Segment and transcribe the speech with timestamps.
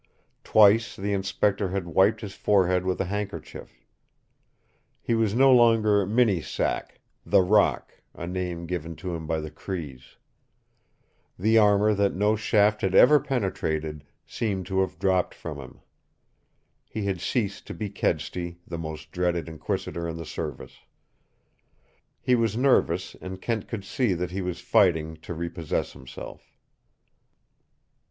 [0.43, 3.85] Twice the Inspector had wiped his forehead with a handkerchief.
[4.99, 10.17] He was no longer Minisak "The Rock" a name given to him by the Crees.
[11.37, 15.81] The armor that no shaft had ever penetrated seemed to have dropped from him.
[16.89, 20.77] He had ceased to be Kedsty, the most dreaded inquisitor in the service.
[22.19, 26.57] He was nervous, and Kent could see that he was fighting to repossess himself.